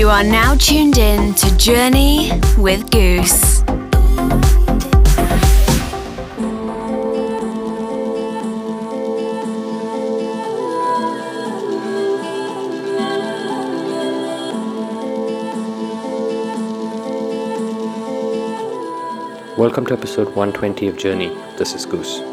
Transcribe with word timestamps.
You 0.00 0.08
are 0.08 0.24
now 0.24 0.54
tuned 0.54 0.96
in 0.96 1.34
to 1.34 1.56
Journey 1.58 2.32
with 2.56 2.90
Goos. 2.90 3.62
Welcome 19.58 19.84
to 19.84 19.92
episode 19.92 20.28
120 20.28 20.88
of 20.88 20.96
Journey. 20.96 21.28
This 21.58 21.74
is 21.74 21.84
Goos. 21.84 22.29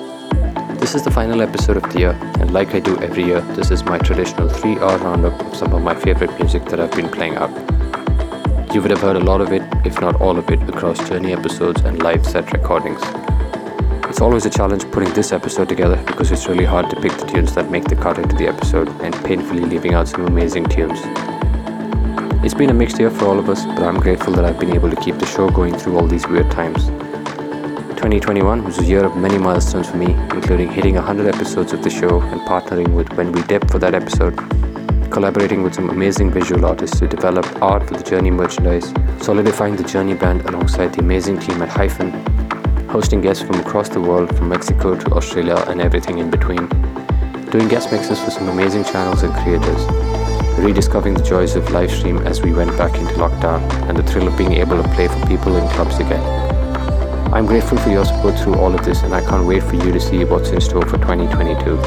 This 0.80 0.94
is 0.94 1.04
the 1.04 1.12
final 1.12 1.41
episode 1.41 1.75
of 1.75 1.84
the 1.91 2.00
year, 2.00 2.12
and 2.39 2.54
like 2.54 2.75
I 2.75 2.80
do 2.80 2.98
every 3.00 3.23
year, 3.25 3.41
this 3.55 3.71
is 3.71 3.84
my 3.84 3.98
traditional 3.98 4.48
three 4.48 4.78
hour 4.78 4.98
roundup 5.00 5.38
of 5.42 5.55
some 5.55 5.73
of 5.73 5.82
my 5.82 5.96
favorite 5.96 6.32
music 6.39 6.66
that 6.66 6.80
I've 6.80 6.92
been 6.92 7.10
playing 7.10 7.36
out. 7.36 7.50
You 8.74 8.82
would 8.82 8.92
have 8.92 9.02
heard 9.02 9.16
a 9.16 9.19
lot 9.19 9.42
of 9.42 9.52
it, 9.52 9.64
if 9.86 10.00
not 10.00 10.21
all 10.21 10.38
of 10.38 10.50
it, 10.52 10.61
across 10.69 11.10
Journey 11.10 11.33
episodes 11.33 11.82
and 11.82 12.02
live 12.04 12.25
set 12.25 12.54
recordings. 12.54 13.02
It's 14.07 14.21
always 14.21 14.46
a 14.46 14.52
challenge 14.52 14.89
putting 14.92 15.11
this 15.14 15.32
episode 15.32 15.68
together 15.68 16.02
because 16.05 16.32
it's 16.32 16.47
really 16.47 16.66
hard 16.66 16.89
to 16.91 17.02
pick 17.02 17.11
the 17.14 17.25
tunes 17.25 17.55
that 17.55 17.71
make 17.71 17.86
the 17.86 17.96
cut 17.96 18.19
into 18.19 18.36
the 18.36 18.47
episode 18.47 18.88
and 19.02 19.14
painfully 19.25 19.66
leaving 19.66 19.96
out 19.96 20.07
some 20.07 20.25
amazing 20.25 20.66
tunes. 20.66 21.00
It's 22.46 22.54
been 22.54 22.69
a 22.69 22.74
mixed 22.74 23.00
year 23.00 23.10
for 23.10 23.25
all 23.25 23.39
of 23.39 23.50
us, 23.50 23.66
but 23.66 23.82
I'm 23.82 24.00
grateful 24.00 24.32
that 24.33 24.46
I've 24.46 24.60
been 24.60 24.74
able 24.74 24.91
to 24.91 24.96
keep 24.96 25.18
the 25.18 25.25
show 25.25 25.50
going 25.50 25.75
through 25.78 25.97
all 25.97 26.07
these 26.07 26.28
weird 26.28 26.50
times. 26.52 26.89
2021 28.07 28.64
was 28.64 28.79
a 28.79 28.86
year 28.86 29.04
of 29.04 29.18
many 29.18 29.38
milestones 29.38 29.89
for 29.89 29.97
me, 29.97 30.14
including 30.34 30.70
hitting 30.71 30.96
100 30.96 31.28
episodes 31.28 31.74
of 31.74 31.84
the 31.84 31.89
show 31.89 32.22
and 32.22 32.39
partnering 32.47 32.95
with 32.95 33.11
When 33.17 33.33
We 33.33 33.42
Dip 33.42 33.70
for 33.70 33.80
that 33.80 33.94
episode, 33.94 34.33
collaborating 35.11 35.61
with 35.61 35.75
some 35.75 35.89
amazing 35.89 36.31
visual 36.31 36.66
artists 36.66 37.00
to 37.00 37.08
develop 37.09 37.45
art 37.61 37.86
for 37.86 37.95
the 37.95 38.03
Journey 38.06 38.31
merchandise, 38.31 38.94
solidifying 39.19 39.75
the 39.75 39.83
Journey 39.83 40.13
brand 40.13 40.39
alongside 40.44 40.94
the 40.94 41.02
amazing 41.02 41.39
team 41.39 41.61
at 41.61 41.67
Hyphen, 41.67 42.11
hosting 42.88 43.19
guests 43.19 43.44
from 43.44 43.59
across 43.59 43.89
the 43.89 44.00
world, 44.00 44.33
from 44.38 44.47
Mexico 44.47 44.95
to 44.95 45.11
Australia 45.11 45.61
and 45.67 45.81
everything 45.81 46.19
in 46.19 46.30
between, 46.30 46.66
doing 47.50 47.67
guest 47.67 47.91
mixes 47.91 48.22
for 48.22 48.31
some 48.31 48.47
amazing 48.47 48.85
channels 48.85 49.23
and 49.23 49.33
creators, 49.33 49.83
rediscovering 50.58 51.13
the 51.13 51.23
joys 51.23 51.58
of 51.58 51.69
live 51.72 51.91
stream 51.91 52.19
as 52.19 52.41
we 52.41 52.53
went 52.53 52.72
back 52.78 52.95
into 52.95 53.13
lockdown, 53.16 53.61
and 53.89 53.97
the 53.97 54.03
thrill 54.03 54.30
of 54.30 54.38
being 54.38 54.53
able 54.53 54.81
to 54.81 54.88
play 54.95 55.09
for 55.09 55.28
people 55.28 55.58
in 55.58 55.67
clubs 55.72 56.00
again. 56.00 56.47
I'm 57.33 57.45
grateful 57.45 57.78
for 57.78 57.89
your 57.89 58.06
support 58.06 58.39
through 58.39 58.56
all 58.56 58.73
of 58.73 58.86
this, 58.86 59.03
and 59.03 59.14
I 59.14 59.20
can't 59.20 59.45
wait 59.45 59.61
for 59.61 59.75
you 59.75 59.92
to 59.92 60.00
see 60.00 60.23
what's 60.23 60.50
in 60.50 60.61
store 60.61 60.83
for 60.83 60.97
2022. 60.97 61.78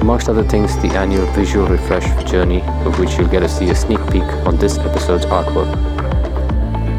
Amongst 0.00 0.28
other 0.28 0.44
things, 0.44 0.74
the 0.80 0.88
annual 0.88 1.26
visual 1.32 1.66
refresh 1.66 2.30
journey, 2.30 2.62
of 2.86 2.98
which 3.00 3.18
you'll 3.18 3.28
get 3.28 3.40
to 3.40 3.48
see 3.48 3.70
a 3.70 3.74
sneak 3.74 3.98
peek 4.10 4.22
on 4.46 4.56
this 4.56 4.78
episode's 4.78 5.26
artwork. 5.26 5.68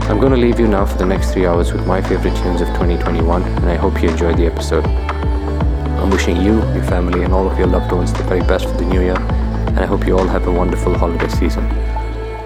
I'm 0.09 0.19
going 0.19 0.33
to 0.33 0.37
leave 0.37 0.59
you 0.59 0.67
now 0.67 0.85
for 0.85 0.97
the 0.97 1.05
next 1.05 1.31
three 1.31 1.45
hours 1.45 1.71
with 1.71 1.87
my 1.87 2.01
favorite 2.01 2.35
tunes 2.43 2.59
of 2.59 2.67
2021, 2.67 3.41
and 3.41 3.65
I 3.65 3.75
hope 3.75 4.03
you 4.03 4.09
enjoy 4.09 4.33
the 4.33 4.45
episode. 4.45 4.85
I'm 4.85 6.09
wishing 6.09 6.35
you, 6.35 6.55
your 6.73 6.83
family, 6.83 7.23
and 7.23 7.33
all 7.33 7.49
of 7.49 7.57
your 7.57 7.67
loved 7.67 7.93
ones 7.93 8.11
the 8.11 8.23
very 8.23 8.41
best 8.41 8.65
for 8.65 8.73
the 8.73 8.85
new 8.85 9.01
year, 9.01 9.17
and 9.17 9.79
I 9.79 9.85
hope 9.85 10.05
you 10.05 10.17
all 10.19 10.27
have 10.27 10.47
a 10.47 10.51
wonderful 10.51 10.97
holiday 10.97 11.29
season. 11.29 11.63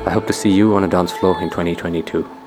I 0.05 0.11
hope 0.11 0.27
to 0.27 0.33
see 0.33 0.52
you 0.52 0.75
on 0.75 0.83
a 0.83 0.88
dance 0.88 1.11
floor 1.11 1.42
in 1.42 1.49
2022. 1.49 2.44